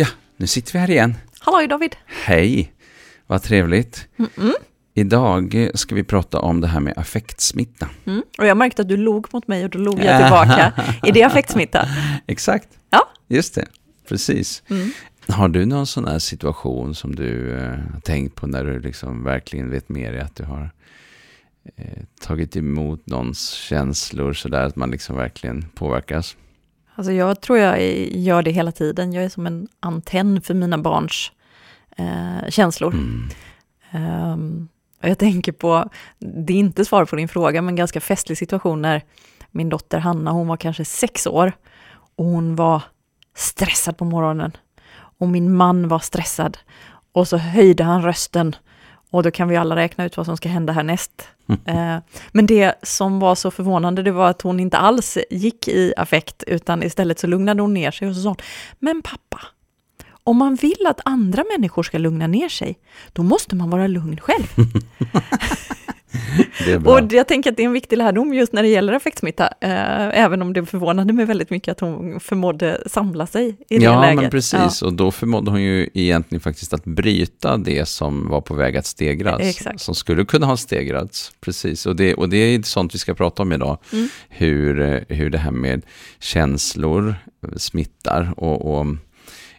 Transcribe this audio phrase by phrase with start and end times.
[0.00, 1.14] Ja, nu sitter vi här igen.
[1.40, 1.96] Halloj David!
[2.06, 2.72] Hej!
[3.26, 4.08] Vad trevligt.
[4.16, 4.52] Mm-mm.
[4.94, 7.88] Idag ska vi prata om det här med affektsmitta.
[8.06, 8.22] Mm.
[8.38, 10.72] Och jag märkte att du log mot mig och då log jag tillbaka.
[11.02, 11.88] är det affektsmitta?
[12.26, 12.68] Exakt.
[12.90, 13.08] Ja.
[13.28, 13.66] Just det,
[14.08, 14.62] precis.
[14.68, 14.90] Mm.
[15.28, 19.24] Har du någon sån här situation som du eh, har tänkt på när du liksom
[19.24, 20.70] verkligen vet med dig att du har
[21.76, 26.36] eh, tagit emot någons känslor sådär att man liksom verkligen påverkas?
[27.00, 29.12] Alltså jag tror jag gör det hela tiden.
[29.12, 31.32] Jag är som en antenn för mina barns
[31.96, 32.94] eh, känslor.
[32.94, 33.28] Mm.
[33.90, 34.68] Ehm,
[35.02, 38.82] och jag tänker på, det är inte svar på din fråga, men ganska festlig situation
[38.82, 39.02] när
[39.50, 41.52] min dotter Hanna, hon var kanske sex år
[42.16, 42.82] och hon var
[43.36, 44.56] stressad på morgonen.
[44.92, 46.58] Och min man var stressad.
[47.12, 48.56] Och så höjde han rösten
[49.10, 51.28] och då kan vi alla räkna ut vad som ska hända härnäst.
[51.64, 51.96] Eh,
[52.32, 56.42] men det som var så förvånande, det var att hon inte alls gick i affekt,
[56.46, 58.36] utan istället så lugnade hon ner sig och så sa hon,
[58.78, 59.40] men pappa,
[60.24, 62.78] om man vill att andra människor ska lugna ner sig,
[63.12, 64.46] då måste man vara lugn själv.
[66.84, 70.20] Och jag tänker att det är en viktig lärdom just när det gäller affektsmitta, eh,
[70.24, 74.00] även om det förvånade mig väldigt mycket att hon förmådde samla sig i det ja,
[74.00, 74.22] läget.
[74.22, 74.82] men precis.
[74.82, 78.86] Och då förmådde hon ju egentligen faktiskt att bryta det som var på väg att
[78.86, 79.40] stegras.
[79.40, 79.80] Exakt.
[79.80, 81.32] Som skulle kunna ha stegrats.
[81.40, 81.86] Precis.
[81.86, 83.78] Och det, och det är sånt vi ska prata om idag.
[83.92, 84.08] Mm.
[84.28, 85.82] Hur, eh, hur det här med
[86.18, 87.14] känslor
[87.56, 88.32] smittar.
[88.36, 88.86] Och, och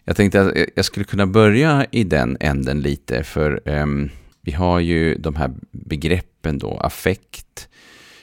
[0.04, 3.24] jag tänkte att jag skulle kunna börja i den änden lite.
[3.24, 7.68] För ehm, vi har ju de här begreppen då, affekt,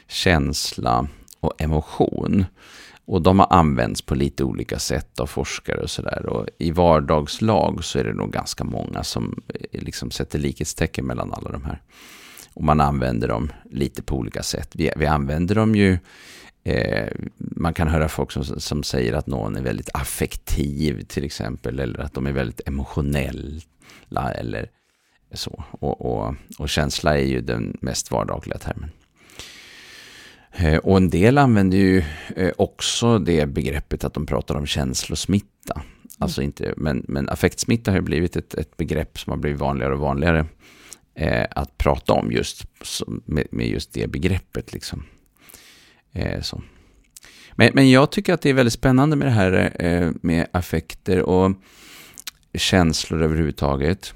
[0.08, 1.08] känsla
[1.40, 2.46] och emotion.
[3.06, 6.26] Och de har använts på lite olika sätt av forskare och sådär.
[6.26, 11.34] Och i vardagslag så är det nog ganska många som eh, liksom sätter likhetstecken mellan
[11.34, 11.82] alla de här.
[12.54, 14.70] Och man använder dem lite på olika sätt.
[14.74, 15.98] Vi, vi använder dem ju,
[16.64, 21.80] eh, man kan höra folk som, som säger att någon är väldigt affektiv till exempel.
[21.80, 24.70] Eller att de är väldigt emotionella eller
[25.34, 25.64] så.
[25.72, 28.92] Och, och, och känsla är ju den mest vardagliga termen.
[30.52, 32.04] Eh, Och en del använder ju
[32.36, 35.82] eh, också det begreppet att de pratar om känslosmitta.
[36.18, 39.94] Alltså inte, men, men affektsmitta har ju blivit ett, ett begrepp som har blivit vanligare
[39.94, 40.46] och vanligare
[41.16, 42.66] eh, att prata om just
[43.26, 44.74] med, med just det begreppet.
[44.74, 45.04] Liksom.
[46.14, 46.62] Eh, så.
[47.56, 51.22] Men, men jag tycker att det är väldigt spännande med det här eh, med affekter
[51.22, 51.52] och
[52.54, 54.14] känslor överhuvudtaget.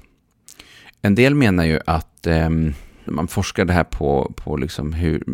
[1.04, 5.24] En del menar ju att ehm, man forskar det här på, på liksom hur,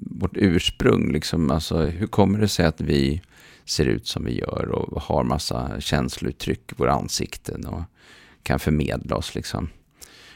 [0.00, 3.22] vårt ursprung, liksom, alltså hur kommer det sig att vi
[3.64, 7.82] ser ut som vi gör och har massa känslouttryck i våra ansikten och
[8.42, 9.68] kan förmedla oss liksom.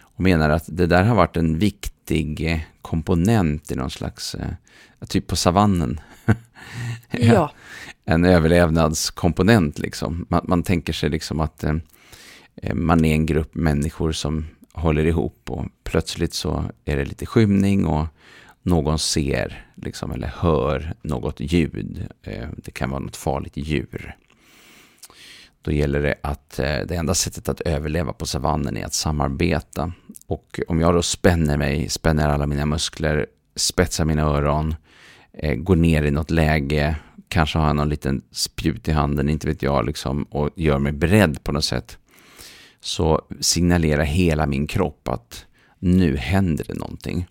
[0.00, 5.06] Och menar att det där har varit en viktig eh, komponent i någon slags, eh,
[5.08, 6.00] typ på savannen.
[7.10, 7.52] Ja.
[8.04, 10.26] En överlevnadskomponent liksom.
[10.28, 11.74] Man, man tänker sig liksom att eh,
[12.56, 17.26] eh, man är en grupp människor som håller ihop och plötsligt så är det lite
[17.26, 18.06] skymning och
[18.62, 22.08] någon ser liksom, eller hör något ljud.
[22.22, 24.16] Eh, det kan vara något farligt djur.
[25.62, 29.92] Då gäller det att eh, det enda sättet att överleva på savannen är att samarbeta.
[30.26, 33.26] Och om jag då spänner mig, spänner alla mina muskler,
[33.56, 34.74] spetsar mina öron,
[35.32, 36.96] eh, går ner i något läge,
[37.28, 40.92] kanske har jag någon liten spjut i handen, inte vet jag, liksom, och gör mig
[40.92, 41.98] beredd på något sätt
[42.80, 45.46] så signalerar hela min kropp att
[45.78, 47.26] nu händer det någonting.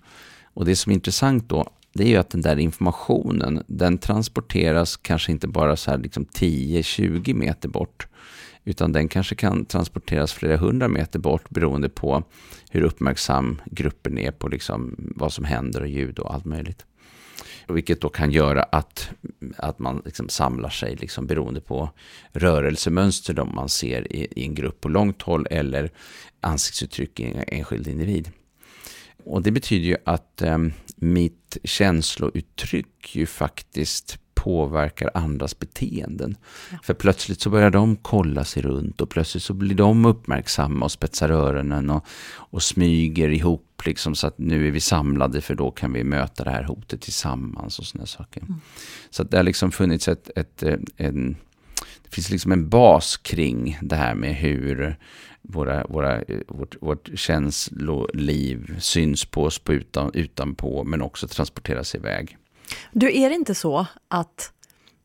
[0.54, 4.98] Och det som är intressant då, det är ju att den där informationen, den transporteras
[4.98, 8.08] kanske inte bara så här liksom 10-20 meter bort,
[8.66, 12.24] utan den kanske kan transporteras flera hundra meter bort beroende på
[12.70, 16.86] hur uppmärksam gruppen är på liksom vad som händer och ljud och allt möjligt.
[17.74, 19.10] Vilket då kan göra att,
[19.58, 21.90] att man liksom samlar sig liksom beroende på
[22.32, 25.92] rörelsemönster de man ser i, i en grupp på långt håll eller
[26.42, 28.32] ansiktsuttryck i en enskild individ.
[29.26, 30.58] Och det betyder ju att eh,
[30.96, 36.36] mitt känslouttryck ju faktiskt påverkar andras beteenden.
[36.84, 40.92] För plötsligt så börjar de kolla sig runt och plötsligt så blir de uppmärksamma och
[40.92, 45.72] spetsar öronen och, och smyger ihop liksom så att nu är vi samlade för då
[45.72, 48.44] kan vi möta det här hotet tillsammans och sådana saker.
[49.10, 51.38] Så att det har liksom funnits ett, ett, eh, en,
[52.04, 54.98] det finns liksom en bas kring det här med hur
[55.42, 61.96] våra, våra, eh, vårt, vårt känsloliv syns på oss på utan, utanpå men också transporteras
[61.96, 62.38] iväg.
[62.92, 64.54] Du, är det inte så att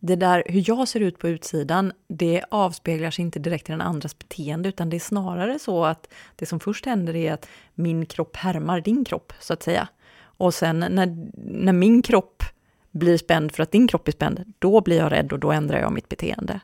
[0.01, 3.81] det där hur jag ser ut på utsidan, det avspeglar sig inte direkt i den
[3.81, 8.07] andras beteende, utan det är snarare så att det som först händer är att min
[8.07, 9.89] kropp härmar din kropp, så att säga.
[10.37, 12.43] Och sen när, när min kropp
[12.91, 15.79] blir spänd för att din kropp är spänd, då blir jag rädd och då ändrar
[15.79, 16.61] jag mitt beteende.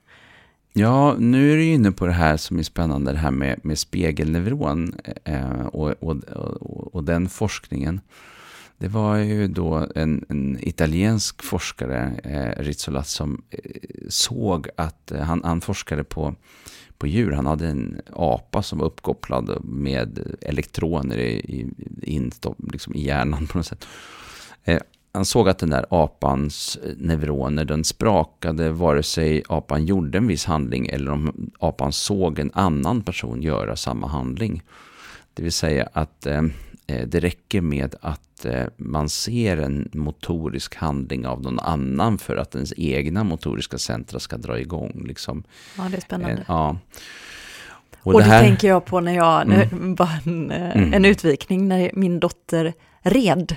[0.73, 3.79] Ja, nu är du inne på det här som är spännande, det här med, med
[3.79, 4.94] spegelneuron
[5.25, 8.00] eh, och, och, och, och, den forskningen.
[8.81, 13.59] Det var ju då en, en italiensk forskare, eh, Rizzolat, som eh,
[14.09, 16.35] såg att eh, han, han forskade på,
[16.99, 17.32] på djur.
[17.32, 21.67] Han hade en apa som var uppkopplad med elektroner i, i,
[22.03, 22.32] in,
[22.73, 23.87] liksom i hjärnan på något sätt.
[24.65, 24.81] Eh,
[25.12, 30.26] han såg att den där apans eh, neuroner, den sprakade vare sig apan gjorde en
[30.26, 34.62] viss handling eller om apan såg en annan person göra samma handling.
[35.35, 36.43] Det vill säga att eh
[37.07, 42.55] det räcker med att eh, man ser en motorisk handling av någon annan för att
[42.55, 45.05] ens egna motoriska centra ska dra igång.
[45.07, 45.43] Liksom.
[45.79, 46.37] Ja, det är spännande.
[46.37, 46.77] Eh, ja.
[48.03, 48.43] Och, och det, här...
[48.43, 49.95] tänker jag på när jag, mm.
[49.95, 50.95] bara en, eh, mm.
[50.95, 52.73] en utvikning, när min dotter
[53.03, 53.57] red,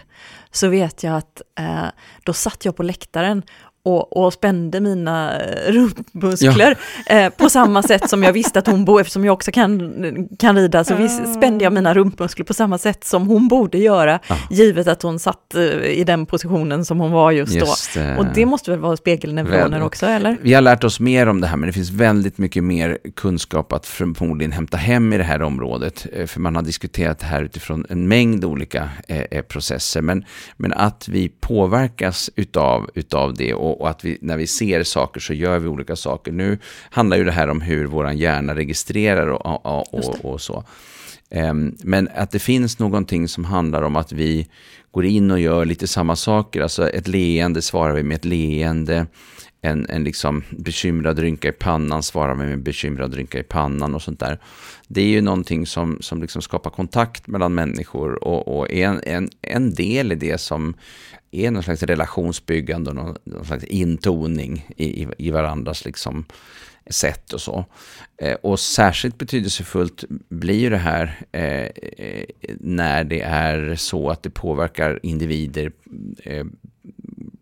[0.52, 1.86] så vet jag att eh,
[2.24, 3.44] då satt jag på läktaren
[3.86, 6.78] och, och spände mina eh, rumpmuskler
[7.08, 7.16] ja.
[7.16, 10.56] eh, på samma sätt som jag visste att hon borde, eftersom jag också kan, kan
[10.56, 14.38] rida, så vis, spände jag mina rumpmuskler på samma sätt som hon borde göra, ja.
[14.52, 18.00] givet att hon satt eh, i den positionen som hon var just, just då.
[18.00, 20.38] Eh, och det måste väl vara spegelneuroner också, eller?
[20.42, 23.74] Vi har lärt oss mer om det här, men det finns väldigt mycket mer kunskap
[23.74, 27.44] att förmodligen hämta hem i det här området, eh, för man har diskuterat det här
[27.44, 30.26] utifrån en mängd olika eh, processer, men,
[30.58, 35.20] men att vi påverkas utav, utav det och och, att vi, när vi ser saker
[35.20, 36.32] så gör vi olika saker.
[36.32, 36.58] Nu
[36.90, 40.64] handlar ju det här om hur vår hjärna registrerar och, och, och, och så.
[41.30, 44.48] Um, men att det finns någonting som handlar om att vi
[44.92, 46.62] går in och gör lite samma saker.
[46.62, 49.06] Alltså ett leende svarar vi med ett leende.
[49.66, 54.02] En, en liksom bekymrad rynka i pannan svarar med en bekymrad rynka i pannan och
[54.02, 54.40] sånt där.
[54.88, 59.30] Det är ju någonting som, som liksom skapar kontakt mellan människor och, och en, en,
[59.42, 60.74] en del i det som
[61.32, 66.26] är någon slags relationsbyggande och någon, någon slags intoning i, i, i varandras liksom
[66.90, 67.66] sätt och så.
[68.18, 71.68] Eh, och särskilt betydelsefullt blir ju det här eh,
[71.98, 72.26] eh
[72.60, 75.72] när det är så att det påverkar individer
[76.24, 76.46] eh,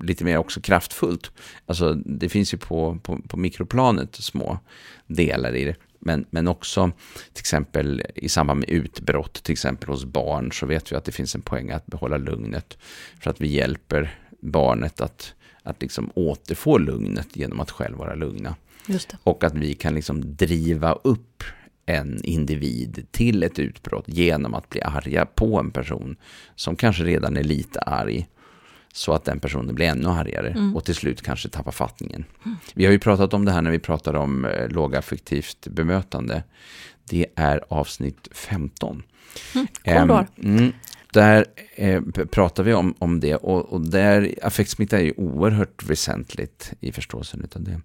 [0.03, 1.31] lite mer också kraftfullt.
[1.65, 4.59] Alltså det finns ju på, på, på mikroplanet små
[5.07, 5.75] delar i det.
[6.00, 6.92] Men, men också
[7.33, 11.12] till exempel i samband med utbrott, till exempel hos barn, så vet vi att det
[11.12, 12.77] finns en poäng att behålla lugnet.
[13.19, 15.33] För att vi hjälper barnet att,
[15.63, 18.56] att liksom återfå lugnet genom att själv vara lugna.
[19.24, 21.44] Och att vi kan liksom driva upp
[21.86, 26.15] en individ till ett utbrott genom att bli arga på en person
[26.56, 28.27] som kanske redan är lite arg
[28.94, 30.76] så att den personen blir ännu argare mm.
[30.76, 32.26] och till slut kanske tappar fattningen.
[32.46, 32.58] Mm.
[32.74, 36.44] Vi har ju pratat om det här när vi pratar om eh, lågaffektivt bemötande.
[37.10, 39.04] Det är avsnitt 15.
[39.56, 39.68] Mm,
[40.36, 40.74] um,
[41.14, 41.46] där
[41.76, 42.02] eh,
[42.32, 47.48] pratar vi om, om det och, och där affektsmitta är ju oerhört väsentligt i förståelsen
[47.56, 47.82] av det.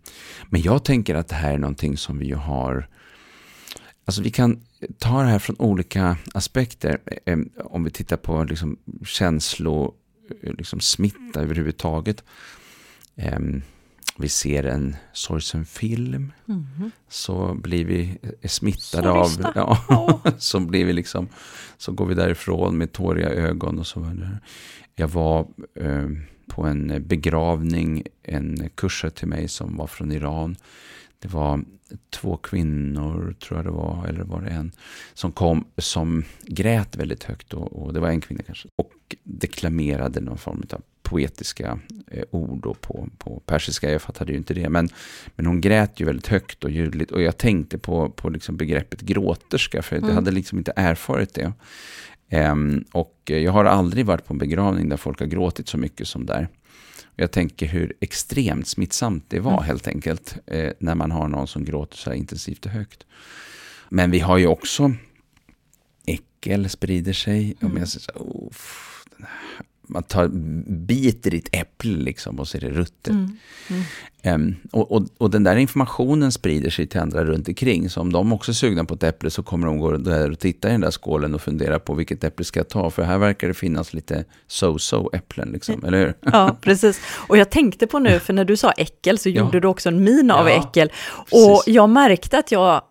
[0.48, 2.88] Men jag tänker att det här är någonting som vi har
[4.04, 4.60] Alltså vi kan
[4.98, 6.98] ta det här från olika aspekter.
[7.26, 10.05] Eh, om vi tittar på liksom känslo Eh,
[10.42, 12.24] liksom smitta överhuvudtaget.
[13.14, 13.62] Um,
[14.18, 16.90] vi ser en sorgsen film, mm.
[17.08, 19.48] så blir vi eh, smittade Sorgsta.
[19.48, 19.52] av,
[19.88, 20.32] ja, oh.
[20.38, 21.28] så blir vi liksom,
[21.76, 24.38] så går vi därifrån med tåriga ögon och så vidare.
[24.94, 26.08] Jag var eh,
[26.46, 30.56] på en begravning, en kursare till mig som var från Iran.
[31.26, 31.64] Det var
[32.10, 34.72] två kvinnor, tror jag det var, eller var det en,
[35.14, 37.54] som kom, som grät väldigt högt.
[37.54, 38.68] Och, och det var en kvinna kanske.
[38.76, 41.78] Och deklamerade någon form av poetiska
[42.10, 43.90] eh, ord på, på persiska.
[43.90, 44.68] Jag fattade ju inte det.
[44.68, 44.88] Men,
[45.36, 47.10] men hon grät ju väldigt högt och ljudligt.
[47.10, 50.08] Och jag tänkte på, på liksom begreppet gråterska, för mm.
[50.08, 51.52] jag hade liksom inte erfarit det.
[52.50, 56.08] Um, och jag har aldrig varit på en begravning där folk har gråtit så mycket
[56.08, 56.48] som där.
[57.16, 59.64] Jag tänker hur extremt smittsamt det var mm.
[59.64, 63.06] helt enkelt eh, när man har någon som gråter så här intensivt och högt.
[63.88, 64.94] Men vi har ju också
[66.06, 67.56] äckel sprider sig.
[67.60, 67.72] Mm.
[67.72, 70.28] Och jag säger så här, man tar,
[70.86, 73.12] biter i ett äpple liksom och så är det ruttet.
[73.12, 73.36] Mm.
[73.68, 73.82] Mm.
[74.34, 77.90] Um, och, och, och, den där informationen sprider sig till andra runt omkring.
[77.90, 80.38] Så om de också är sugna på ett äpple så kommer de gå där och
[80.38, 82.90] titta i den där skålen och fundera på vilket äpple ska jag ta.
[82.90, 86.14] För här verkar det finnas lite so-so äpplen, liksom, eller hur?
[86.20, 87.00] Ja, precis.
[87.28, 89.60] Och jag tänkte på nu, för när du sa äckel så gjorde ja.
[89.60, 90.92] du också en min av ja, äckel.
[91.14, 91.74] Och precis.
[91.74, 92.82] jag märkte att jag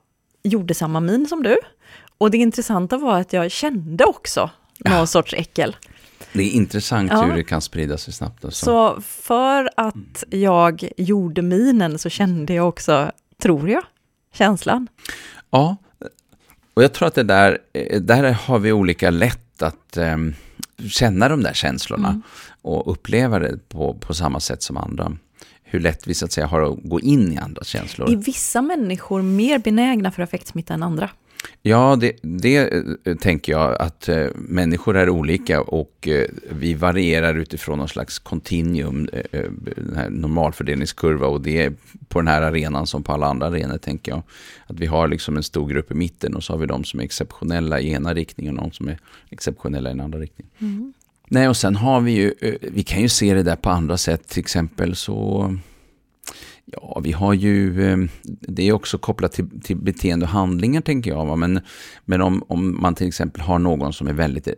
[0.43, 1.57] gjorde samma min som du.
[2.17, 4.49] Och det intressanta var att jag kände också
[4.79, 5.05] någon ja.
[5.05, 5.75] sorts äckel.
[6.37, 7.21] Det är intressant ja.
[7.21, 8.41] hur det kan sprida sig snabbt.
[8.41, 8.51] Så.
[8.51, 13.11] så för att jag gjorde minen så kände jag också,
[13.41, 13.83] tror jag,
[14.33, 14.87] känslan.
[15.49, 15.77] Ja,
[16.73, 17.57] och jag tror att det där,
[17.99, 20.33] där har vi olika lätt att um,
[20.89, 22.21] känna de där känslorna mm.
[22.61, 25.11] och uppleva det på, på samma sätt som andra.
[25.63, 28.11] hur lätt vi så att säga har att gå in i andras känslor.
[28.11, 31.09] Är vissa människor mer benägna för affektsmitta än andra?
[31.61, 32.57] Ja, det, det
[33.03, 38.19] eh, tänker jag att eh, människor är olika och eh, vi varierar utifrån någon slags
[38.19, 39.41] kontinuum, eh,
[39.75, 41.73] den här normalfördelningskurva och det är
[42.07, 44.23] på den här arenan som på alla andra arenor tänker jag.
[44.67, 46.99] Att vi har liksom en stor grupp i mitten och så har vi de som
[46.99, 48.97] är exceptionella i ena riktningen och de som är
[49.29, 50.51] exceptionella i den andra riktningen.
[50.59, 50.93] Mm.
[51.27, 54.27] Nej, och sen har vi ju, vi kan ju se det där på andra sätt,
[54.27, 55.51] till exempel så
[56.81, 61.11] Ja, vi har ju, eh, det är också kopplat till, till beteende och handlingar tänker
[61.11, 61.39] jag.
[61.39, 61.59] Men,
[62.05, 64.53] men om, om man till exempel har någon som är väldigt eh,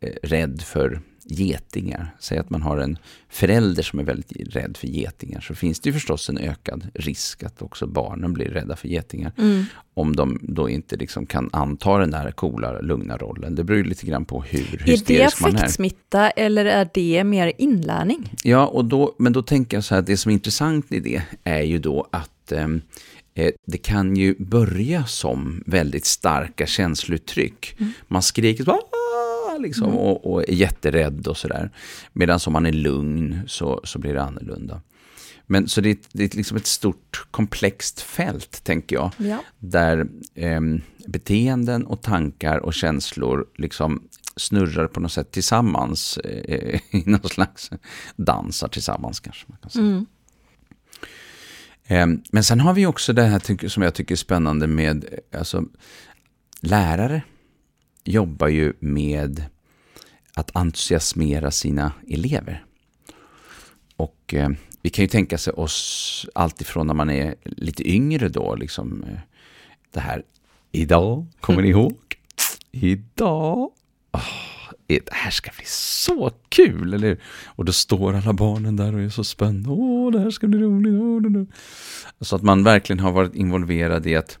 [0.00, 1.00] eh rädd för
[1.32, 2.98] getingar, säg att man har en
[3.28, 7.42] förälder som är väldigt rädd för getingar, så finns det ju förstås en ökad risk
[7.42, 9.32] att också barnen blir rädda för getingar.
[9.38, 9.64] Mm.
[9.94, 13.54] Om de då inte liksom kan anta den där coola, lugna rollen.
[13.54, 15.56] Det beror ju lite grann på hur Är det hysterisk man är.
[15.56, 18.34] affektsmitta eller är det mer inlärning?
[18.44, 21.22] Ja, och då, men då tänker jag så här, det som är intressant i det
[21.44, 22.68] är ju då att eh,
[23.34, 27.76] eh, det kan ju börja som väldigt starka känslouttryck.
[28.08, 28.80] Man skriker så,
[29.62, 31.70] Liksom, och, och är jätterädd och sådär.
[32.12, 34.80] Medan om man är lugn så, så blir det annorlunda.
[35.46, 39.10] Men så det är, det är liksom ett stort komplext fält, tänker jag.
[39.16, 39.44] Ja.
[39.58, 46.18] Där ehm, beteenden och tankar och känslor liksom snurrar på något sätt tillsammans.
[46.18, 47.70] Eh, I någon slags
[48.16, 49.84] dansar tillsammans kanske man kan säga.
[49.84, 50.06] Mm.
[51.86, 55.38] Ehm, Men sen har vi också det här som jag tycker är spännande med, eh,
[55.38, 55.64] alltså
[56.60, 57.22] lärare
[58.04, 59.44] jobbar ju med
[60.34, 62.64] att entusiasmera sina elever.
[63.96, 64.48] Och eh,
[64.82, 69.18] vi kan ju tänka sig oss alltifrån när man är lite yngre då, liksom eh,
[69.90, 70.22] det här,
[70.72, 71.96] idag, kommer ni ihåg?
[72.70, 73.70] Idag,
[74.12, 74.20] åh,
[74.86, 77.18] det här ska bli så kul, eller?
[77.44, 80.58] Och då står alla barnen där och är så spända, åh, det här ska bli
[80.58, 81.46] roligt, det.
[82.24, 84.38] Så att man verkligen har varit involverad i att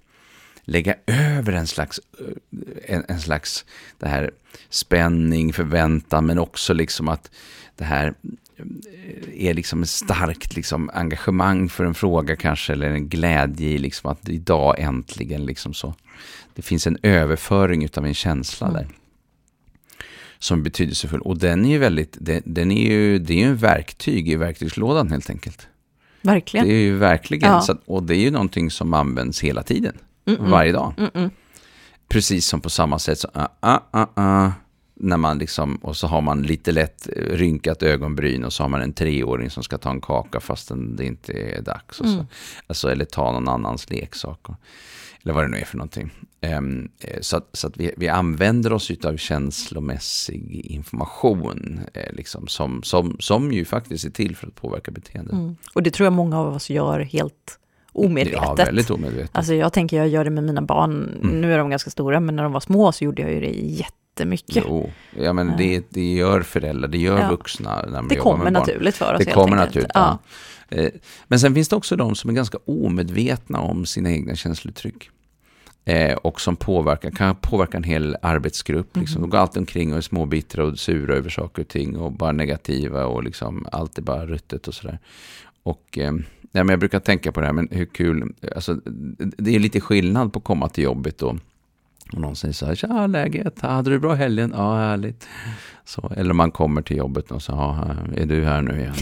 [0.64, 3.64] lägga över en slags, eh, en, en slags
[3.98, 4.30] det här
[4.70, 7.30] spänning, förväntan, men också liksom att
[7.76, 8.14] det här
[8.56, 13.78] eh, är liksom ett starkt liksom engagemang för en fråga kanske, eller en glädje i
[13.78, 15.94] liksom att idag äntligen liksom så.
[16.54, 18.76] Det finns en överföring utav en känsla Mm.
[18.82, 18.88] där.
[20.38, 21.20] Som är betydelsefull.
[21.20, 24.36] Och den är ju väldigt, den, den är ju, det är ju en verktyg i
[24.36, 25.68] verktygslådan helt enkelt.
[26.22, 26.66] Verkligen.
[26.66, 27.60] Det är ju verkligen, Ja.
[27.60, 29.98] så och det är ju någonting som används hela tiden.
[30.24, 30.50] Mm-mm.
[30.50, 30.94] Varje dag.
[30.96, 31.30] Mm-mm.
[32.08, 34.50] Precis som på samma sätt så, ah, ah, ah,
[34.94, 38.68] när man liksom, och så har man lite lätt eh, rynkat ögonbryn och så har
[38.68, 42.00] man en treåring som ska ta en kaka fastän det inte är dags.
[42.00, 42.14] Och så.
[42.14, 42.26] Mm.
[42.66, 44.48] Alltså, eller ta någon annans leksak.
[44.48, 44.54] Och,
[45.22, 46.10] eller vad det nu är för någonting.
[46.40, 46.60] Eh,
[47.20, 53.16] så att, så att vi, vi använder oss av känslomässig information, eh, liksom, som, som,
[53.20, 55.38] som ju faktiskt är till för att påverka beteenden.
[55.38, 55.56] Mm.
[55.74, 57.58] Och det tror jag många av oss gör helt
[57.92, 58.42] omedvetet.
[58.42, 59.30] Ja, väldigt omedvetet.
[59.32, 61.40] Alltså jag tänker jag gör det med mina barn, Mm.
[61.40, 63.50] nu är de ganska stora, men när de var små så gjorde jag ju det
[63.52, 64.64] jättemycket.
[64.68, 67.30] Jo, ja, men det, det gör föräldrar, det gör Ja.
[67.30, 68.60] vuxna när man det kommer med barn.
[68.66, 69.90] naturligt för oss Det kommer naturligt.
[69.94, 70.18] Ja.
[70.68, 70.76] Ja.
[70.76, 70.90] Eh,
[71.28, 75.10] Men sen finns det också de som är ganska omedvetna om sina egna känslouttryck.
[75.84, 78.96] Eh, och som påverkar, kan påverka en hel arbetsgrupp.
[78.96, 79.20] Liksom.
[79.20, 79.22] Mhm.
[79.22, 82.32] De går alltid omkring och är småbittra och sura över saker och ting och bara
[82.32, 84.98] negativa och liksom allt är bara ruttet och sådär.
[85.62, 86.12] Och eh,
[86.52, 88.74] ja, men jag brukar tänka på det här, men hur kul, alltså,
[89.18, 91.36] det är lite skillnad på att komma till jobbet och
[92.12, 94.52] och någon säger så här, tja läget, hade du bra helgen?
[94.56, 95.28] Ja, härligt.
[95.84, 98.94] Så, eller man kommer till jobbet och så, ja, är du här nu igen?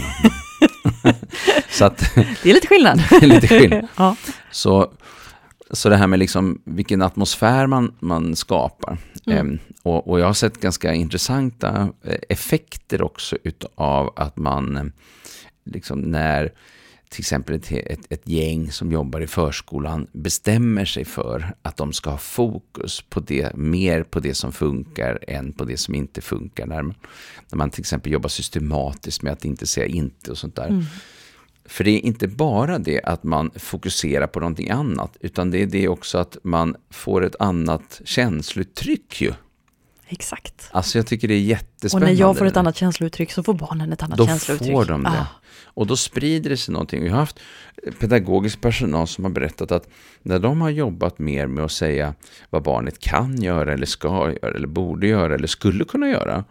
[1.70, 2.98] så att, Det är lite skillnad.
[3.22, 3.88] är lite skillnad.
[3.96, 4.16] ja.
[4.50, 4.92] så,
[5.70, 8.98] så det här med liksom vilken atmosfär man, man skapar.
[9.26, 9.38] Mm.
[9.38, 14.84] Ehm, och, och jag har sett ganska intressanta eh, effekter också utav att man, eh,
[15.64, 16.52] liksom när
[17.10, 21.92] till exempel ett, ett, ett gäng som jobbar i förskolan bestämmer sig för att de
[21.92, 26.20] ska ha fokus på det, mer på det som funkar än på det som inte
[26.20, 26.66] funkar.
[26.66, 26.94] När man,
[27.50, 30.68] när man till exempel jobbar systematiskt med att inte säga inte och sånt där.
[30.68, 30.84] Mm.
[31.64, 35.66] För det är inte bara det att man fokuserar på någonting annat, utan det är
[35.66, 39.32] det också att man får ett annat känslouttryck ju.
[40.12, 40.68] Exakt.
[40.72, 42.12] Alltså jag tycker det är Och jättespännande.
[42.12, 44.72] när jag får ett annat känslouttryck så får barnen ett annat Då känslouttryck.
[44.72, 45.08] får de det.
[45.10, 45.26] Ah.
[45.64, 47.02] Och då sprider det sig någonting.
[47.02, 47.40] Vi har haft
[48.00, 49.88] pedagogisk personal som har berättat att
[50.22, 52.14] när de har jobbat mer med att säga
[52.50, 54.08] vad barnet kan göra eller ska
[54.42, 56.44] göra eller borde göra eller skulle kunna göra.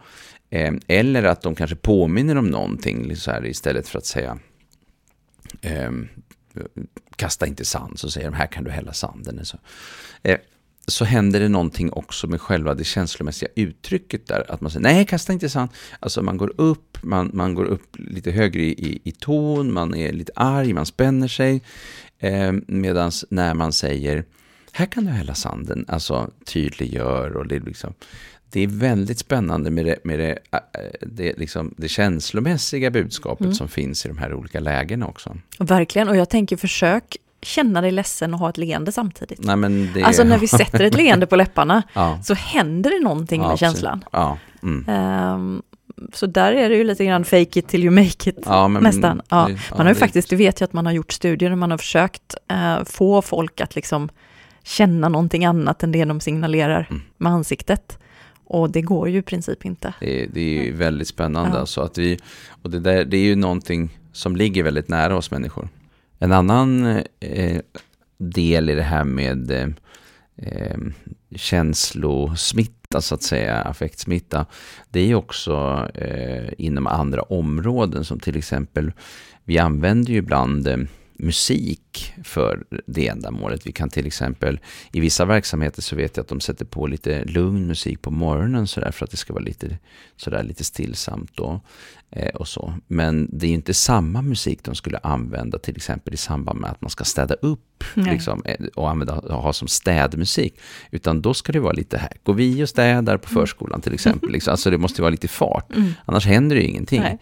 [0.49, 4.39] Eh, eller att de kanske påminner om någonting så här, istället för att säga
[5.61, 5.91] eh,
[7.15, 9.45] kasta inte sand, så säger de här kan du hälla sanden.
[9.45, 9.57] Så,
[10.23, 10.37] eh,
[10.89, 14.51] så händer det någonting också med själva det känslomässiga uttrycket där.
[14.51, 15.69] Att man säger nej, kasta inte sand.
[15.99, 19.95] Alltså man går upp, man, man går upp lite högre i, i, i ton, man
[19.95, 21.61] är lite arg, man spänner sig.
[22.19, 24.25] Eh, Medan när man säger
[24.71, 27.93] här kan du hälla sanden, alltså tydliggör och det liksom
[28.51, 30.59] det är väldigt spännande med det, med det, äh,
[31.01, 33.55] det, liksom, det känslomässiga budskapet mm.
[33.55, 35.37] som finns i de här olika lägena också.
[35.59, 39.43] Verkligen, och jag tänker försök känna dig ledsen och ha ett leende samtidigt.
[39.43, 40.03] Nej, men det...
[40.03, 42.19] Alltså när vi sätter ett leende på läpparna ja.
[42.23, 43.71] så händer det någonting ja, med absolut.
[43.71, 44.03] känslan.
[44.11, 44.37] Ja.
[44.63, 44.89] Mm.
[45.33, 45.61] Um,
[46.13, 48.83] så där är det ju lite grann fake it till you make it ja, men,
[48.83, 49.21] nästan.
[49.29, 49.47] Ja.
[49.47, 51.77] Det, man har ju faktiskt, det vet jag att man har gjort studier, man har
[51.77, 54.09] försökt uh, få folk att liksom
[54.63, 57.01] känna någonting annat än det de signalerar mm.
[57.17, 57.99] med ansiktet.
[58.45, 59.93] Och det går ju i princip inte.
[59.99, 61.51] Det, det är ju väldigt spännande.
[61.53, 61.59] Ja.
[61.59, 62.19] Alltså att vi,
[62.61, 65.69] och det, där, det är ju någonting som ligger väldigt nära oss människor.
[66.19, 66.85] En annan
[67.19, 67.61] eh,
[68.17, 69.67] del i det här med eh,
[70.37, 70.77] eh,
[71.35, 74.45] känslosmitta, så att säga, affektsmitta,
[74.89, 78.91] det är ju också eh, inom andra områden som till exempel,
[79.43, 80.77] vi använder ju ibland eh,
[81.19, 83.67] musik för det ändamålet.
[83.67, 84.59] Vi kan till exempel,
[84.91, 88.67] i vissa verksamheter så vet jag att de sätter på lite lugn musik på morgonen
[88.67, 89.77] sådär för att det ska vara lite,
[90.17, 91.61] sådär, lite stillsamt då.
[92.11, 92.73] Eh, och så.
[92.87, 96.81] Men det är inte samma musik de skulle använda till exempel i samband med att
[96.81, 100.59] man ska städa upp liksom, eh, och använda, ha som städmusik.
[100.91, 103.41] Utan då ska det vara lite här, går vi och städar på mm.
[103.41, 104.29] förskolan till exempel.
[104.29, 104.51] Liksom.
[104.51, 105.93] Alltså det måste vara lite fart, mm.
[106.05, 107.01] annars händer det ju ingenting.
[107.01, 107.17] Nej.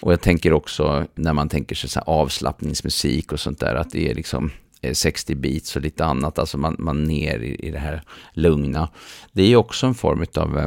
[0.00, 4.10] Och jag tänker också när man tänker sig så avslappningsmusik och sånt där, att det
[4.10, 4.50] är liksom
[4.92, 8.02] 60 eh, beats och lite annat, alltså man, man ner i, i det här
[8.32, 8.88] lugna.
[9.32, 10.66] Det är också en form av eh,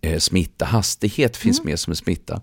[0.00, 1.70] eh, smitta, hastighet finns mm.
[1.70, 2.40] med som en smitta.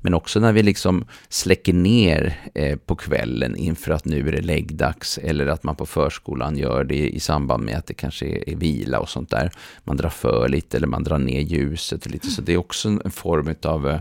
[0.00, 4.40] Men också när vi liksom släcker ner eh, på kvällen inför att nu är det
[4.40, 8.48] läggdags eller att man på förskolan gör det i samband med att det kanske är,
[8.48, 9.50] är vila och sånt där.
[9.84, 12.88] Man drar för lite eller man drar ner ljuset och lite så det är också
[12.88, 14.00] en form av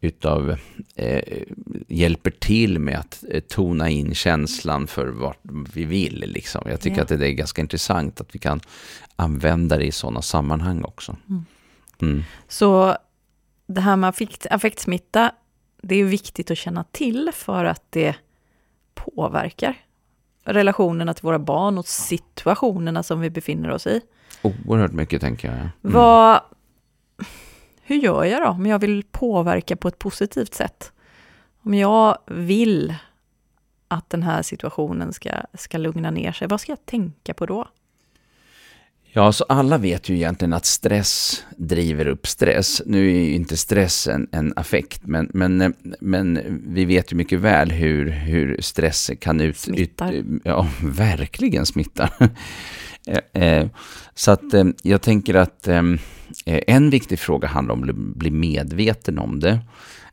[0.00, 0.56] utav,
[0.94, 1.42] eh,
[1.88, 5.40] hjälper till med att eh, tona in känslan för vart
[5.74, 6.24] vi vill.
[6.26, 6.62] Liksom.
[6.66, 7.02] Jag tycker yeah.
[7.02, 8.60] att det är ganska intressant att vi kan
[9.16, 11.16] använda det i sådana sammanhang också.
[11.28, 11.44] Mm.
[12.02, 12.22] Mm.
[12.48, 12.96] Så
[13.66, 15.32] det här med affekt, affektsmitta,
[15.82, 18.16] det är viktigt att känna till för att det
[18.94, 19.76] påverkar
[20.44, 24.00] relationerna till våra barn och situationerna som vi befinner oss i.
[24.42, 25.56] Oerhört mycket tänker jag.
[25.56, 25.70] Mm.
[25.80, 26.40] Vad,
[27.88, 30.92] hur gör jag då om jag vill påverka på ett positivt sätt?
[31.62, 32.94] Om jag vill
[33.88, 37.68] att den här situationen ska, ska lugna ner sig, vad ska jag tänka på då?
[39.12, 42.82] Ja, så alla vet ju egentligen att stress driver upp stress.
[42.86, 47.40] Nu är ju inte stress en, en affekt, men, men, men vi vet ju mycket
[47.40, 49.58] väl hur, hur stress kan ut...
[49.58, 50.12] Smittar.
[50.12, 52.10] Ut, ja, verkligen smittar.
[53.06, 53.68] Eh, eh,
[54.14, 55.68] så att eh, jag tänker att
[56.46, 59.58] Eh, en viktig fråga handlar om att bli medveten om det.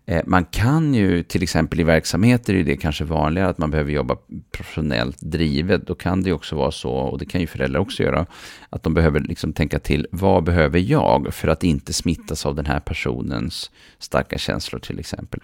[0.08, 3.92] Eh, man kan ju till exempel i verksamheter är det kanske vanligare att man behöver
[3.92, 4.18] jobba
[4.52, 5.88] professionellt drivet.
[5.88, 8.26] Då kan det också vara så, och det kan ju föräldrar också göra,
[8.70, 12.66] att de behöver liksom tänka till, vad behöver jag för att inte smittas av den
[12.66, 15.40] här personens starka känslor till exempel.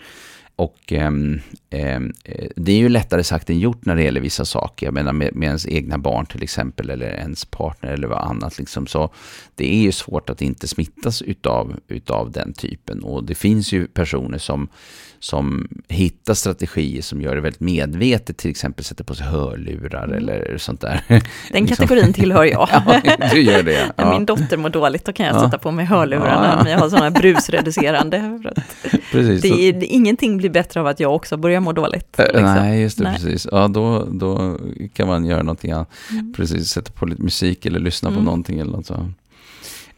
[0.61, 1.11] Och eh,
[1.69, 2.01] eh,
[2.55, 4.87] det är ju lättare sagt än gjort när det gäller vissa saker.
[4.87, 8.57] Jag menar med, med ens egna barn till exempel, eller ens partner eller vad annat.
[8.57, 8.87] Liksom.
[8.87, 9.13] Så
[9.55, 13.03] det är ju svårt att inte smittas utav, utav den typen.
[13.03, 14.69] Och det finns ju personer som
[15.23, 20.17] som hittar strategier som gör det väldigt medvetet, till exempel sätter på sig hörlurar mm.
[20.17, 21.03] eller sånt där.
[21.07, 21.21] Den
[21.51, 21.67] liksom.
[21.67, 22.69] kategorin tillhör jag.
[23.03, 23.93] ja, du gör det.
[23.97, 24.03] Ja.
[24.03, 25.39] När min dotter mår dåligt, då kan jag ja.
[25.45, 26.63] sätta på mig hörlurarna, ja.
[26.63, 28.39] men jag har sådana brusreducerande.
[29.11, 32.19] Precis, det, är, ingenting blir bättre av att jag också börjar må dåligt.
[32.19, 32.43] Äh, liksom.
[32.43, 33.13] Nej, just det, Nej.
[33.13, 33.47] precis.
[33.51, 34.57] Ja, då, då
[34.93, 35.89] kan man göra någonting annat.
[36.11, 36.33] Mm.
[36.33, 38.19] Precis, sätta på lite musik eller lyssna mm.
[38.19, 39.09] på någonting eller något så.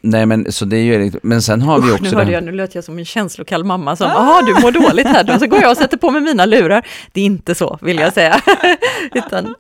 [0.06, 2.04] Nej men så det är ju, men sen har vi också...
[2.04, 5.08] Nu, hörde jag, nu lät jag som en känslokall mamma som, jaha du mår dåligt
[5.08, 6.86] här, då så går jag och sätter på mig mina lurar.
[7.12, 8.42] Det är inte så, vill jag säga.
[9.14, 9.56] Utan,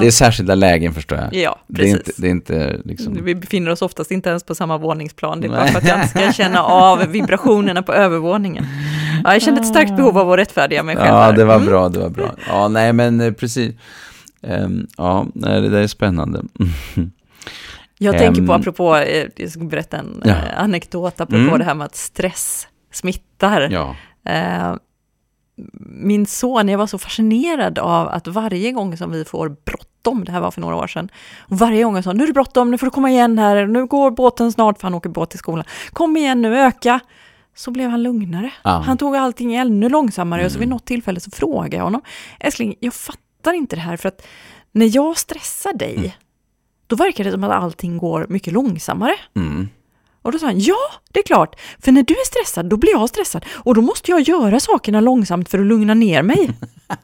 [0.00, 1.34] Det är särskilda lägen förstår jag.
[1.34, 2.16] Ja, precis.
[2.16, 3.24] Det är inte, det är inte liksom...
[3.24, 5.98] Vi befinner oss oftast inte ens på samma våningsplan, det är bara för att jag
[5.98, 8.66] inte ska känna av vibrationerna på övervåningen.
[9.24, 11.08] Ja, jag kände ett starkt behov av att rättfärdiga mig själv.
[11.08, 11.66] Ja, det var mm.
[11.66, 12.34] bra, det var bra.
[12.48, 13.74] Ja, nej men eh, precis.
[14.40, 16.42] Um, ja, nej, det där är spännande.
[17.98, 20.30] Jag um, tänker på, apropå, eh, jag ska berätta en ja.
[20.30, 21.58] Eh, anekdot, apropå mm.
[21.58, 23.68] det här med att stress smittar.
[23.70, 23.96] Ja.
[24.28, 24.76] Uh,
[25.90, 30.32] min son, jag var så fascinerad av att varje gång som vi får bråttom, det
[30.32, 31.08] här var för några år sedan,
[31.40, 33.66] och varje gång jag sa nu är det bråttom, nu får du komma igen här,
[33.66, 37.00] nu går båten snart, för han åker båt till skolan, kom igen nu, öka.
[37.58, 38.50] Så blev han lugnare.
[38.62, 38.78] Ah.
[38.78, 40.46] Han tog allting ännu långsammare, mm.
[40.46, 40.76] och så vid mm.
[40.76, 42.00] något tillfälle så frågade jag honom,
[42.40, 44.26] älskling, jag fattar inte det här, för att
[44.72, 46.10] när jag stressar dig, mm
[46.88, 49.14] då verkar det som att allting går mycket långsammare.
[49.36, 49.68] Mm.
[50.22, 50.76] Och då sa han, ja,
[51.12, 53.44] det är klart, för när du är stressad, då blir jag stressad.
[53.50, 56.50] Och då måste jag göra sakerna långsamt för att lugna ner mig.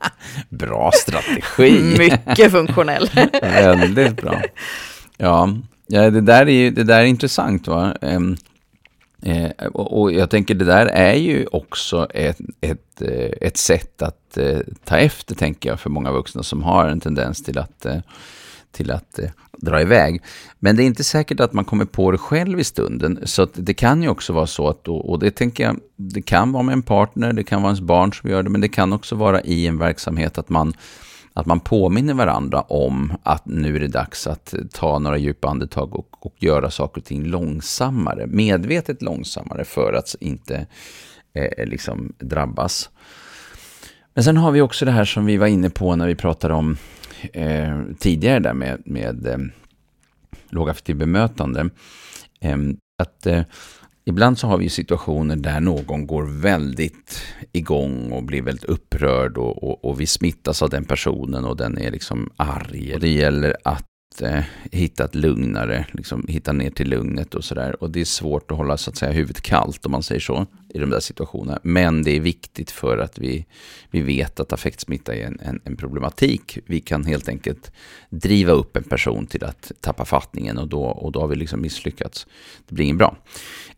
[0.49, 1.97] Bra strategi.
[1.99, 3.11] Mycket funktionell.
[3.43, 4.43] Väldigt bra.
[5.17, 5.49] Ja,
[5.87, 7.67] ja det, där är, det där är intressant.
[7.69, 7.95] Va?
[9.25, 14.03] Eh, och, och, jag tänker det där är ju också ett, ett, eh, ett sätt
[14.03, 17.87] att eh, ta efter, tänker jag, för många vuxna som har en tendens till att
[17.87, 17.99] eh,
[18.75, 20.23] till att eh, dra iväg.
[20.59, 23.19] Men det är inte säkert att man kommer på det själv i stunden.
[23.25, 26.63] Så det kan ju också vara så att, och det tänker jag, det kan vara
[26.63, 29.15] med en partner, det kan vara ens barn som gör det, men det kan också
[29.15, 30.75] vara i en verksamhet att man,
[31.37, 35.95] att man påminner varandra om att nu är det dags att ta några djupa andetag
[35.95, 40.67] och, och göra saker och ting långsammare, medvetet långsammare för att inte
[41.33, 42.91] eh, liksom drabbas.
[44.15, 46.55] Men sen har vi också det här som vi var inne på när vi pratade
[46.55, 46.77] om
[47.33, 49.39] eh, tidigare där med, med eh,
[50.49, 51.71] lågaffektivt bemötande.
[52.41, 52.57] Eh,
[52.99, 53.43] att eh,
[54.05, 59.63] ibland så har vi situationer där någon går väldigt igång och blir väldigt upprörd och,
[59.63, 62.97] och, och vi smittas av den personen och den är liksom arg.
[63.01, 67.83] Det gäller att eh, hitta ett lugnare, liksom, hitta ner till lugnet och sådär.
[67.83, 70.47] Och det är svårt att hålla så att säga huvudet kallt om man säger så
[70.75, 71.59] i de där situationerna.
[71.63, 73.47] Men det är viktigt för att vi,
[73.91, 76.59] vi vet att affektsmitta är en, en, en problematik.
[76.67, 77.73] Vi kan helt enkelt
[78.11, 81.61] driva upp en person till att tappa fattningen och då, och då har vi liksom
[81.61, 82.27] misslyckats.
[82.69, 83.17] Det blir inget bra.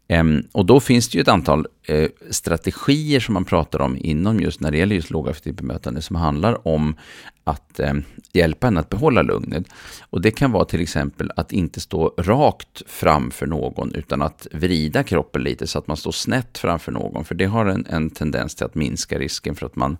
[0.08, 4.40] Ehm, och då finns det ju ett antal eh, strategier som man pratar om inom
[4.40, 6.96] just när det gäller just lågaffektivt bemötande som handlar om
[7.44, 9.66] att ehm, hjälpa en att behålla lugnet.
[10.10, 15.02] Och det kan vara till exempel att inte stå rakt framför någon utan att vrida
[15.02, 17.24] kroppen lite så att man står snett framför någon.
[17.24, 19.98] För det har en, en tendens till att minska risken för att man,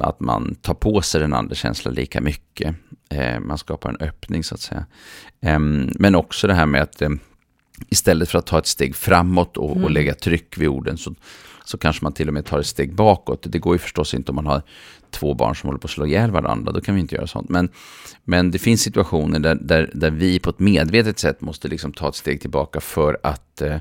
[0.00, 2.76] att man tar på sig den andra känslan lika mycket.
[3.10, 4.86] Ehm, man skapar en öppning så att säga.
[5.94, 7.02] Men också det här med att
[7.88, 9.84] istället för att ta ett steg framåt och, mm.
[9.84, 11.14] och lägga tryck vid orden så,
[11.64, 13.46] så kanske man till och med tar ett steg bakåt.
[13.48, 14.62] Det går ju förstås inte om man har
[15.10, 17.48] två barn som håller på att slå ihjäl varandra, då kan vi inte göra sånt.
[17.48, 17.68] Men,
[18.24, 22.08] men det finns situationer där, där, där vi på ett medvetet sätt måste liksom ta
[22.08, 23.76] ett steg tillbaka för att eh,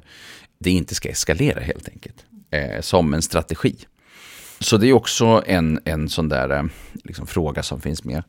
[0.60, 2.26] det inte ska eskalera helt enkelt.
[2.52, 3.76] Eh, som en strategi.
[4.60, 6.64] Så det är också en, en sån där eh,
[7.04, 8.24] liksom, fråga som finns med.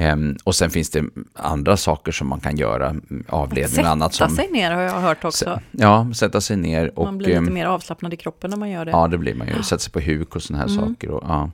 [0.00, 2.96] Um, och sen finns det andra saker som man kan göra,
[3.28, 4.14] avledning och annat.
[4.14, 5.60] Sätta sig ner har jag hört också.
[5.70, 6.98] Ja, sätta sig ner.
[6.98, 8.90] Och, man blir lite ehm, mer avslappnad i kroppen när man gör det.
[8.90, 9.62] Ja, det blir man ju.
[9.62, 10.88] Sätta sig på huk och sådana här mm.
[10.88, 11.10] saker.
[11.10, 11.50] Och, ja.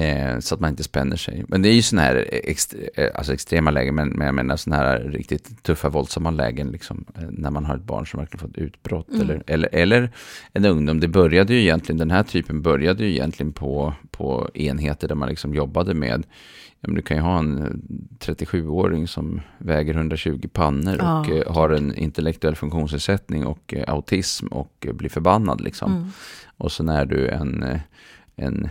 [0.00, 1.44] eh, så att man inte spänner sig.
[1.48, 4.56] Men det är ju sådana här ext eh, alltså extrema lägen, men, men jag menar
[4.56, 6.70] sådana här riktigt tuffa, våldsamma lägen.
[6.70, 9.08] Liksom, eh, när man har ett barn som verkligen fått utbrott.
[9.08, 9.20] Mm.
[9.20, 10.10] Eller, eller, eller
[10.52, 11.00] en ungdom.
[11.00, 15.28] Det började ju egentligen, den här typen började ju egentligen på, på enheter där man
[15.28, 16.26] liksom jobbade med
[16.80, 17.82] ja, men du kan ju ha en
[18.20, 24.46] 37-åring som väger 120 pannor ja, och eh, har en intellektuell funktionsnedsättning och eh, autism
[24.46, 25.60] och eh, blir förbannad.
[25.60, 25.92] Liksom.
[25.92, 26.10] Mm.
[26.56, 27.80] Och sen är du en, eh,
[28.36, 28.68] en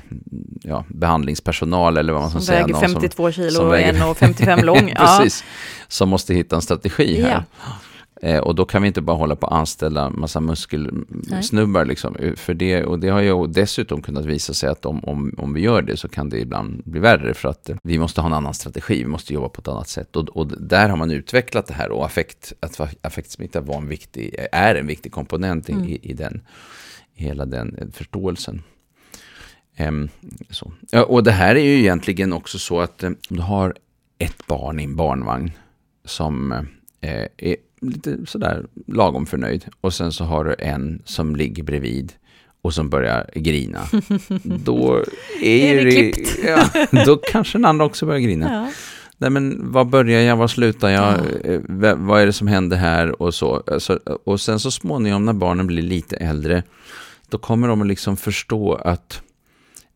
[0.61, 2.67] ja, behandlingspersonal eller vad man ska säga.
[2.67, 4.93] Väger 52 som, kilo och 1,55 lång.
[4.97, 5.43] Precis,
[5.87, 7.43] som måste hitta en strategi här.
[7.59, 7.73] Ja.
[8.21, 11.85] Eh, och då kan vi inte bara hålla på att anställa massa muskelsnubbar.
[11.85, 15.35] Liksom, eh, för det, och det har ju dessutom kunnat visa sig att om, om,
[15.37, 17.33] om vi gör det så kan det ibland bli värre.
[17.33, 19.87] För att eh, vi måste ha en annan strategi, vi måste jobba på ett annat
[19.87, 20.15] sätt.
[20.15, 24.35] Och, och där har man utvecklat det här och affekt, att affektsmitta var en viktig,
[24.51, 25.83] är en viktig komponent mm.
[25.83, 26.41] i, i, den,
[27.13, 28.63] hela den eh, förståelsen.
[29.79, 30.09] Um,
[30.49, 30.71] så.
[30.91, 33.75] Ja, och det här är ju egentligen också så att um, du har
[34.17, 35.51] ett barn i en barnvagn
[36.05, 36.51] som
[37.01, 39.65] eh, är lite sådär lagom förnöjd.
[39.81, 42.13] Och sen så har du en som ligger bredvid
[42.61, 43.79] och som börjar grina.
[44.43, 45.03] Då
[45.41, 46.39] är, är det, klippt.
[46.43, 46.69] Ja,
[47.05, 48.53] då kanske den andra också börjar grina.
[48.53, 48.71] Ja.
[49.17, 51.51] Nej men var börjar jag, var slutar jag, ja.
[51.51, 53.63] Eh, vad är det som händer här och så.
[53.67, 56.63] Alltså, och sen så småningom när barnen blir lite äldre,
[57.29, 59.21] då kommer de att liksom förstå att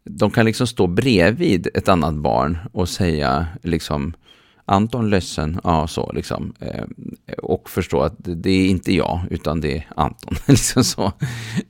[0.03, 4.13] de kan liksom stå bredvid ett annat barn och säga liksom
[4.65, 6.53] Anton ledsen, ja så liksom.
[6.59, 6.83] Eh,
[7.37, 10.35] och förstå att det är inte jag, utan det är Anton.
[10.47, 11.11] liksom så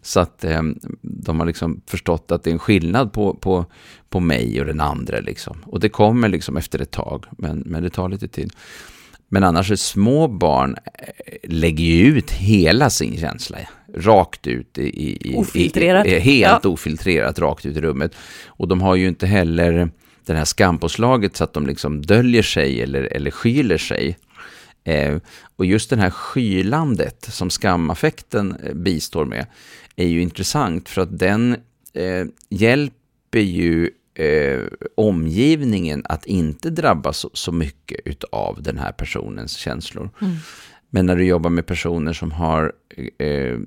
[0.02, 0.62] så att eh,
[1.02, 3.66] de har liksom förstått att det är en skillnad på, på,
[4.10, 5.20] på mig och den andra.
[5.20, 5.58] Liksom.
[5.66, 8.54] Och det kommer liksom efter ett tag, men, men det tar lite tid.
[9.28, 13.58] Men annars är små barn eh, lägger ju ut hela sin känsla
[13.96, 16.08] rakt ut i, i, ofiltrerat.
[16.08, 16.70] i, helt ja.
[16.70, 18.16] ofiltrerat rakt ut i rummet.
[18.46, 19.90] Och de har ju inte heller
[20.26, 24.18] det här skampåslaget så att de liksom döljer sig eller, eller skyler sig.
[24.84, 25.18] Eh,
[25.56, 29.46] och just det här skylandet som skamaffekten eh, bistår med
[29.96, 31.56] är ju intressant för att den
[31.94, 34.62] eh, hjälper ju eh,
[34.96, 40.10] omgivningen att inte drabbas så, så mycket av den här personens känslor.
[40.22, 40.36] Mm.
[40.96, 42.74] Men när du jobbar med personer som har
[43.18, 43.58] eh,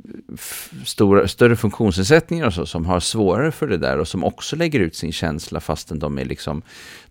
[0.85, 4.81] stora, större funktionsnedsättningar och så, som har svårare för det där och som också lägger
[4.81, 6.62] ut sin känsla fastän de är liksom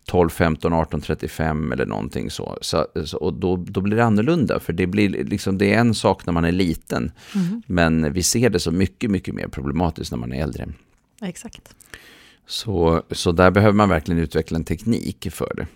[0.05, 2.57] 12, 15, 18, 35 eller någonting så.
[2.61, 5.93] så, så och då, då blir det annorlunda, för det, blir liksom, det är en
[5.93, 7.61] sak när man är liten, Mm.
[7.67, 10.67] men vi ser det som mycket, mycket mer problematiskt när man är äldre.
[11.21, 11.75] Exakt.
[12.47, 15.67] Så, så där behöver man verkligen utveckla en teknik för det.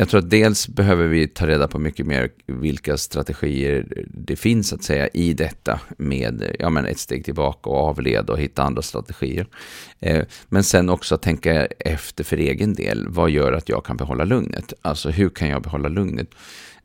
[0.00, 4.72] Jag tror att dels behöver vi ta reda på mycket mer vilka strategier det finns
[4.72, 8.82] att säga i detta med ja, men ett steg tillbaka och avleda och hitta andra
[8.82, 9.46] strategier.
[10.00, 13.08] Eh, men sen också tänka efter för egen del.
[13.08, 14.72] Vad gör att jag kan behålla lugnet?
[14.82, 16.28] Alltså hur kan jag behålla lugnet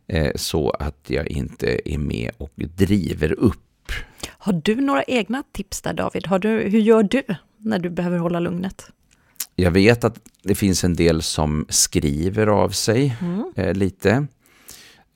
[0.07, 3.91] eh, så att jag inte är med och driver upp
[4.27, 6.27] Har du några egna tips där David?
[6.27, 7.23] Har du, hur gör du
[7.57, 8.91] när du behöver hålla lugnet?
[9.55, 13.43] Jag vet att det finns en del som skriver av sig Mm.
[13.55, 14.27] eh, lite.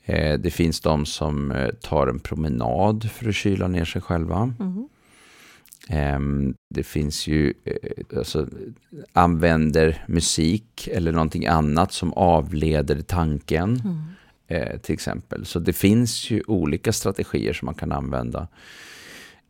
[0.05, 4.53] Eh, det finns de som eh, tar en promenad för att kyla ner sig själva.
[4.59, 4.87] Mm.
[5.89, 8.47] Ehm, det finns ju, eh, alltså,
[9.13, 13.81] använder musik eller någonting annat som avleder tanken.
[13.85, 14.01] Mm.
[14.47, 15.45] Eh, till exempel.
[15.45, 18.47] Så det finns ju olika strategier som man kan använda.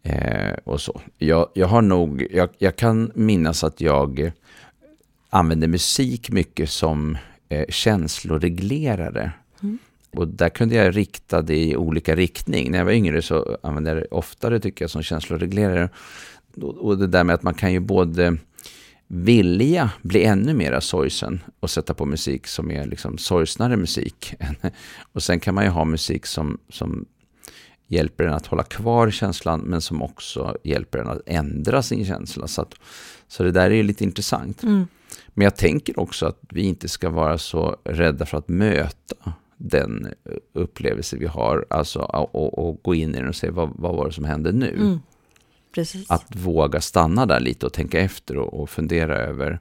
[0.03, 1.01] Eh, och så.
[1.17, 4.31] Jag, jag har nog, jag, jag kan minnas att jag eh,
[5.29, 7.17] använde musik mycket som
[7.49, 9.31] eh, känsloreglerare.
[9.63, 9.77] Mm.
[10.11, 12.71] Och där kunde jag rikta det i olika riktning.
[12.71, 15.89] När jag var yngre så använde jag det oftare tycker jag som känsloreglerare.
[16.61, 18.37] Och och det där med att man kan ju både
[19.07, 24.33] vilja bli ännu mera sorgsen och sätta på musik som är liksom sorgsnare musik.
[25.13, 27.05] och sen kan man ju ha musik som, som
[27.87, 32.47] hjälper en att hålla kvar känslan men som också hjälper en att ändra sin känsla.
[32.47, 32.73] Så, att,
[33.27, 34.63] så det där är ju lite intressant.
[34.63, 34.87] Mm.
[35.37, 40.13] Men jag tänker också att vi inte ska vara så rädda för att möta den
[40.53, 41.65] upplevelse vi har.
[41.69, 44.51] Alltså och, och gå in i den och se vad, vad var det som hände
[44.51, 44.75] nu.
[44.75, 44.99] Mm.
[46.07, 49.59] Att våga stanna där lite och tänka efter och, och fundera över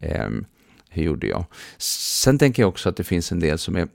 [0.00, 0.44] ehm,
[0.88, 1.44] hur gjorde jag?
[1.78, 3.88] Sen tänker jag också att det finns en del som är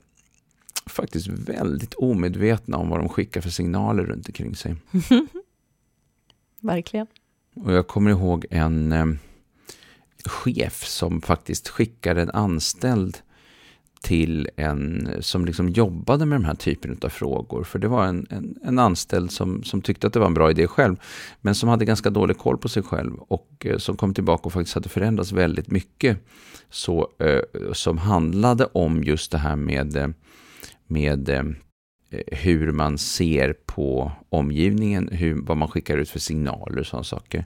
[0.86, 4.76] faktiskt väldigt omedvetna om vad de skickar för signaler runt omkring sig.
[6.60, 7.06] Verkligen.
[7.54, 9.06] Och jag kommer ihåg en eh,
[10.28, 13.18] chef som faktiskt skickade en anställd
[14.04, 17.64] till en som liksom jobbade med de här typen av frågor.
[17.64, 20.50] För det var en, en, en anställd som, som tyckte att det var en bra
[20.50, 20.96] idé själv,
[21.40, 24.52] men som hade ganska dålig koll på sig själv och eh, som kom tillbaka och
[24.52, 26.18] faktiskt hade förändrats väldigt mycket.
[26.70, 30.08] Så, eh, som handlade om just det här med, eh,
[30.86, 31.44] med eh,
[32.26, 37.44] hur man ser på omgivningen, hur, vad man skickar ut för signaler och sådana saker.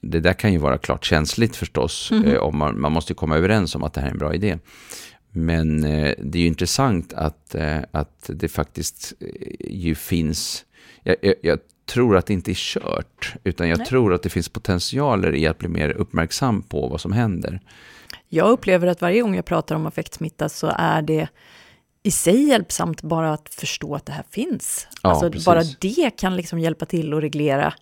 [0.00, 2.24] Det där kan ju vara klart känsligt förstås, Mhm.
[2.24, 4.58] eh, om man, man måste komma överens om att det här är en bra idé.
[5.30, 9.26] Men eh, det är ju intressant att, eh, att det faktiskt eh,
[9.70, 10.64] ju finns,
[11.02, 13.86] jag, jag, jag tror att det inte är kört, utan jag Nej.
[13.86, 17.60] tror att det finns potentialer i att bli mer uppmärksam på vad som händer.
[18.28, 21.28] Jag upplever att varje gång jag pratar om affektsmitta så är det
[22.02, 24.86] i sig hjälpsamt bara att förstå att det här finns.
[25.02, 25.46] Ja, alltså precis.
[25.46, 27.74] bara det kan liksom hjälpa till att reglera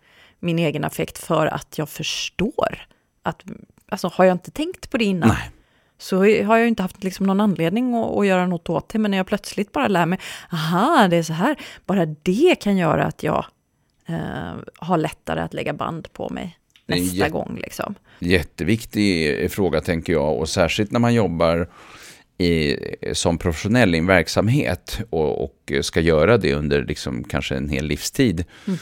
[0.44, 2.86] min egen affekt för att jag förstår.
[3.22, 3.42] Att,
[3.88, 5.50] alltså har jag inte tänkt på det innan Nej.
[5.98, 8.98] så har jag inte haft liksom någon anledning att, att göra något åt det.
[8.98, 10.18] Men när jag plötsligt bara lär mig,
[10.52, 13.44] aha, det är så här, bara det kan göra att jag
[14.06, 17.58] eh, har lättare att lägga band på mig nästa gång.
[17.62, 17.94] Liksom.
[18.18, 21.68] Jätteviktig fråga tänker jag och särskilt när man jobbar
[22.38, 22.76] i,
[23.12, 27.86] som professionell i en verksamhet och, och ska göra det under liksom kanske en hel
[27.86, 28.44] livstid.
[28.66, 28.74] Eh,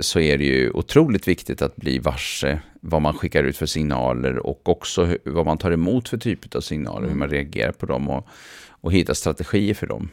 [0.00, 4.38] så är det ju otroligt viktigt att bli varse vad man skickar ut för signaler
[4.46, 8.10] och också vad man tar emot för typ av signaler, hur man reagerar på dem
[8.10, 8.26] och,
[8.68, 10.08] och hitta strategier för dem.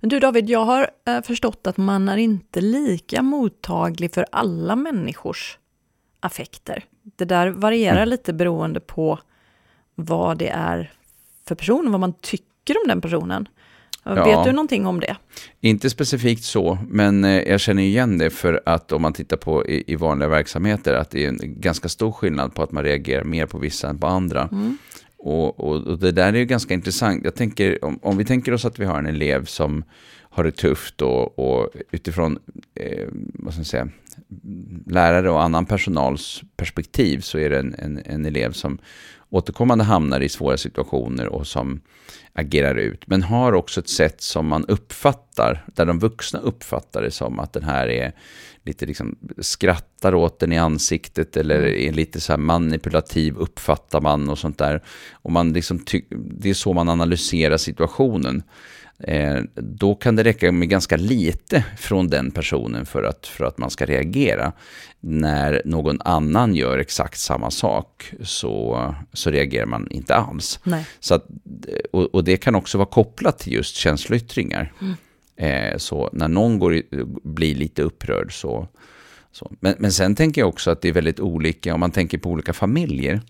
[0.00, 5.58] Du David, jag har eh, förstått att man är inte lika mottaglig för alla människors
[6.20, 6.84] affekter.
[7.16, 9.18] Det där varierar lite beroende på
[9.94, 10.92] vad det är
[11.48, 13.48] för person, vad man tycker om den personen.
[14.04, 14.24] Ja.
[14.24, 15.16] Vet du någonting om det?
[15.60, 19.66] Inte specifikt så, men eh, jag känner igen det för att om man tittar på
[19.66, 23.24] i, i vanliga verksamheter att det är en ganska stor skillnad på att man reagerar
[23.24, 24.48] mer på vissa än på andra.
[24.52, 24.78] Mm.
[25.18, 27.24] Och, och, och det där är ju ganska intressant.
[27.24, 29.84] Jag tänker, om, om vi tänker oss att vi har en elev som
[30.32, 32.38] har det tufft och, och utifrån
[32.74, 33.88] eh, vad ska jag säga,
[34.86, 38.78] lärare och annan personals perspektiv så är det en, en, en elev som
[39.32, 41.80] återkommande hamnar i svåra situationer och som
[42.32, 43.06] agerar ut.
[43.06, 47.52] Men har också ett sätt som man uppfattar, där de vuxna uppfattar det som att
[47.52, 48.12] den här är
[48.64, 51.88] lite liksom skrattar åt den i ansiktet eller mm.
[51.88, 54.82] är lite så här manipulativ uppfattar man och sånt där.
[55.12, 58.42] Och man liksom det är så man analyserar situationen.
[59.02, 63.58] Eh, då kan det räcka med ganska lite från den personen för att, för att
[63.58, 64.52] man ska reagera.
[65.00, 70.60] När någon annan gör exakt samma sak så, så reagerar man inte alls.
[70.64, 70.86] Nej.
[71.00, 71.26] Så att,
[71.92, 74.72] och, och, det kan också vara kopplat till just känsloyttringar.
[74.80, 74.94] Mm.
[75.36, 76.82] Eh, så när någon går,
[77.28, 78.68] blir lite upprörd så,
[79.32, 79.52] så.
[79.60, 82.30] Men, men sen tänker jag också att det är väldigt olika om man tänker på
[82.30, 83.20] olika familjer.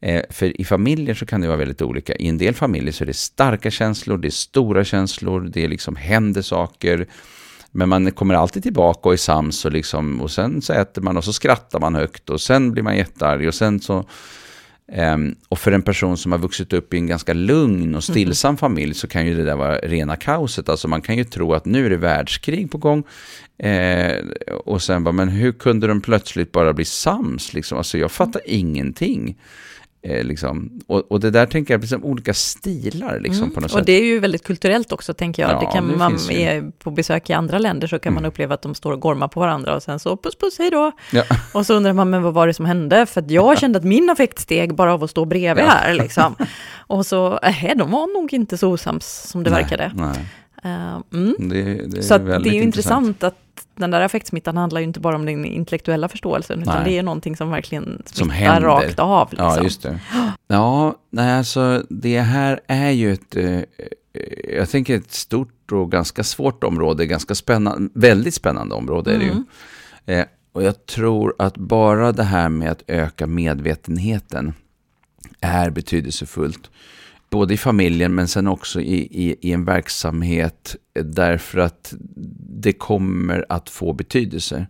[0.00, 2.14] Eh, för i familjer så kan det vara väldigt olika.
[2.14, 5.68] I en del familjer så är det starka känslor, det är stora känslor, det är
[5.68, 7.06] liksom händer saker.
[7.70, 11.16] Men man kommer alltid tillbaka och är sams och, liksom, och sen så äter man
[11.16, 14.04] och så skrattar man högt och sen blir man jättearg och sen så...
[14.96, 18.48] Um, och för en person som har vuxit upp i en ganska lugn och stillsam
[18.48, 18.56] mm.
[18.56, 20.68] familj så kan ju det där vara rena kaoset.
[20.68, 23.04] Alltså man kan ju tro att nu är det världskrig på gång.
[23.58, 24.16] Eh,
[24.64, 27.54] och sen bara, men hur kunde de plötsligt bara bli sams?
[27.54, 27.78] Liksom?
[27.78, 28.58] Alltså jag fattar mm.
[28.58, 29.38] ingenting.
[30.04, 30.80] Eh, liksom.
[30.86, 33.54] och, och, det där tänker jag, liksom olika stilar liksom, mm.
[33.54, 33.86] på något och sätt.
[33.86, 35.50] det är ju väldigt kulturellt också, tänker jag.
[35.52, 38.22] Ja, det kan det man, är på besök i andra länder så kan mm.
[38.22, 40.70] man uppleva att de står och gormar på varandra och sen så puss puss, hej
[40.70, 40.92] då.
[41.12, 41.24] Ja.
[41.52, 43.06] Och så undrar man, men vad var det som hände?
[43.06, 45.68] För jag kände att min affekt steg bara av att stå bredvid ja.
[45.68, 46.36] här liksom.
[46.86, 49.92] Och så, äh, de var nog inte så osams som det nej, verkade.
[49.94, 50.28] Nej.
[50.64, 51.34] Uh, mm.
[51.38, 53.41] det, det så det är ju intressant att
[53.74, 56.84] den där affektsmittan handlar ju inte bara om den intellektuella förståelsen, utan nej.
[56.84, 59.28] det är någonting som verkligen smittar rakt av.
[59.30, 59.46] Liksom.
[59.46, 60.00] Ja, just det.
[60.46, 63.60] Ja, nej, alltså det här är ju ett, eh,
[64.56, 69.22] jag tänker ett stort och ganska svårt område, ganska spännande, väldigt spännande område mm.
[69.22, 69.44] är det ju.
[70.06, 70.20] Mm.
[70.20, 74.54] Eh, och jag tror att bara det här med att öka medvetenheten
[75.40, 76.70] är betydelsefullt
[77.32, 81.94] både i familjen men sen också i, i, i, en verksamhet därför att
[82.62, 84.66] det kommer att få betydelse.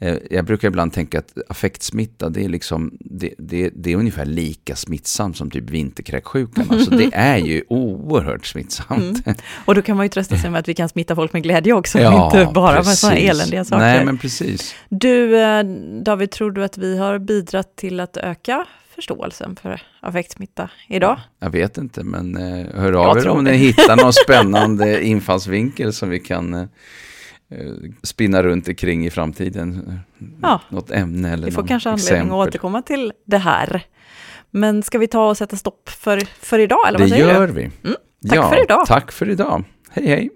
[0.00, 4.24] Eh, jag brukar ibland tänka att affektsmitta, det är, liksom, det, det, det är ungefär
[4.24, 6.66] lika smittsamt som typ vinterkräksjukan.
[6.70, 9.26] Alltså det är ju oerhört smittsamt.
[9.26, 9.38] Mm.
[9.64, 11.72] Och då kan man ju trösta sig med att vi kan smitta folk med glädje
[11.72, 12.88] också, ja, inte bara precis.
[12.88, 13.84] med sådana eländiga saker.
[13.84, 14.74] Nej, men precis.
[14.88, 15.64] Du, eh,
[16.02, 18.66] David, tror du att vi har bidragit till att öka
[18.98, 21.20] förståelsen för affektsmitta idag?
[21.38, 26.10] Jag vet inte, men eh, hör av er om ni hittar någon spännande infallsvinkel som
[26.10, 26.60] vi kan eh,
[27.50, 30.00] eh, spinna runt kring i framtiden.
[30.42, 32.14] Ja, något ämne eller Vi får kanske exempel.
[32.14, 33.82] anledning att återkomma till det här.
[34.50, 37.32] Men ska vi ta och sätta stopp för, för idag, eller vad det säger du?
[37.32, 37.62] Det gör vi.
[37.62, 37.96] Mm,
[38.28, 38.86] tack ja, för idag.
[38.86, 39.64] Tack för idag.
[39.90, 40.30] Hej, hej.